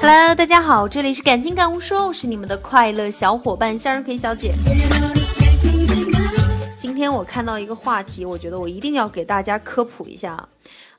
[0.00, 4.54] Hello，大家好，这里是感情感悟说，我是你们的快乐小伙伴向日葵小姐。
[6.74, 10.48] 今天我看到一个话题，我觉得我一定要给大家科普一下。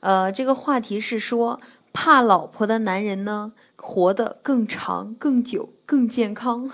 [0.01, 1.59] 呃，这个话题是说，
[1.91, 6.69] 怕老婆的男人呢，活得更长、更久、更健康。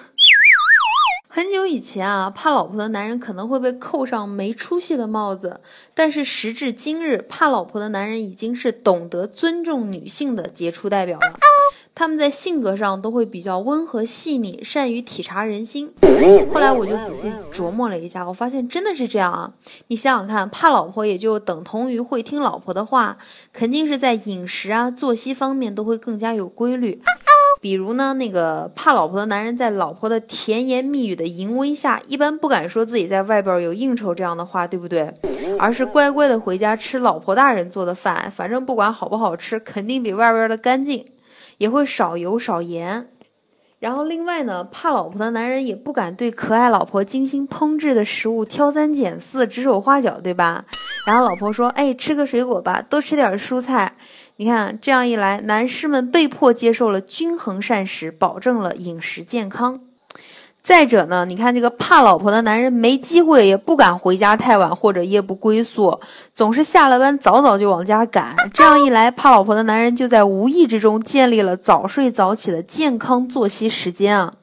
[1.32, 5.62] 很久以前啊，怕老婆的男人可能会被扣上没出息的帽子，
[5.94, 11.38] 但是时至今日，怕老婆的男人已经是懂得尊重女性的杰出代表了。
[11.94, 15.94] 他们在性格上都会比较温和细腻，善于体察人心。
[16.52, 19.54] 后来我就仔细琢磨了一下，我发现真的是这样啊！
[19.88, 23.20] 你想想看，怕老婆也就等同于会听老婆的话，
[23.54, 27.04] 肯定是在饮食啊、作息方面都会更加有规律。
[27.62, 35.14] 比如呢，那个怕老婆的男人，在老婆的甜言蜜语的淫威下，一般不敢说自己在外边有应酬这样的话，对不对？
[35.60, 41.06] 而是乖乖的回家吃老婆大人做的饭，反正不管好不好吃，肯定比外边的干净，
[41.58, 43.10] 也会少油少盐。
[43.80, 50.66] 然后另外呢，怕老婆的男人也不敢对可爱老婆精心烹制的食物挑三拣四、指手画脚，对吧？
[51.06, 53.96] 然后老婆说：“哎，吃个水果吧，多吃点蔬菜。”
[54.42, 59.82] 你看，这样一来，男士们被迫接受了均衡膳食，保证了饮食健康。
[60.70, 66.00] 再者呢，你看这个怕老婆的男人没机会，也不敢回家太晚或者夜不归宿，
[66.32, 68.36] 总是下了班早早就往家赶。
[68.54, 74.36] 这样一来，怕老婆的男人就在无意之中建立了早睡早起的健康作息时间啊，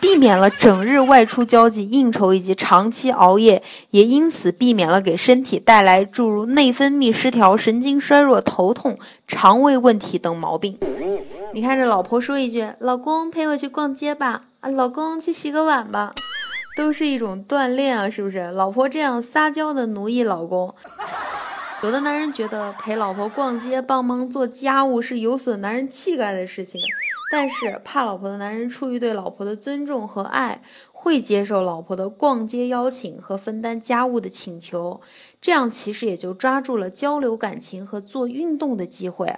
[0.00, 10.78] 避免了整日外出交际应酬以及长期熬夜，也因此避免了给身体带来诸如内分泌失调、神经衰弱、头痛、肠胃问题等毛病。
[11.52, 16.14] 你看这老婆说一句：“老公陪我去逛街吧。”啊，老公去洗个碗吧，
[16.76, 18.52] 都是一种锻炼啊，是不是？
[18.52, 20.72] 老婆这样撒娇的奴役老公，
[21.82, 26.80] 有的男人觉得陪老婆逛街、帮忙做家务是有损男人气概的事情，
[27.32, 35.00] 但是怕老婆的男人出于对老婆的尊重和爱，会接受老婆的逛街邀请和分担家务的请求，
[35.40, 39.34] 这样其实也就抓住了交流感情和做运动的机会。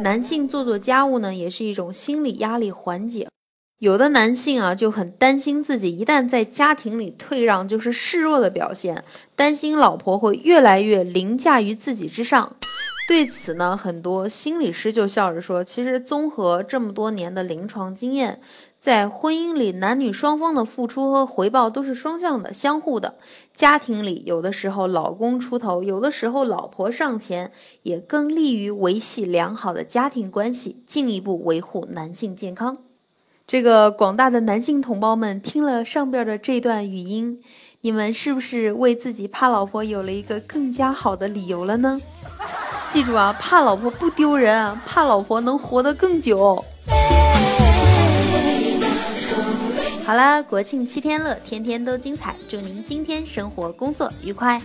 [0.00, 3.28] 男性做做家务呢，也是一种心理压力缓解。
[3.82, 9.02] 有的男性啊就很担心自己一旦在家庭里退让就是示弱的表现，
[9.34, 12.54] 担心老婆会越来越凌驾于自己之上。
[13.08, 18.40] 对此呢，很多心理师就笑着说，其实综合这么多年的临床经验，
[18.78, 23.16] 在婚姻里男女双方的付出和回报都是双向的、相互的。
[23.52, 27.50] 家庭里有的时候老公出头，有的时候老婆上前，
[27.82, 32.91] 也更利于维系良好的家庭关系，进一步维护男性健康。
[33.52, 37.42] 这个广大的男性同胞们听了上边的这段语音，
[37.82, 42.00] 你们是不是为自己怕老婆有了一个更加好的理由了呢？
[42.90, 46.64] 记住啊，怕老婆不丢人，怕老婆能活得更久。
[50.06, 54.62] 好啦，国庆七天乐，天天都精彩，祝您今天生活工作愉快。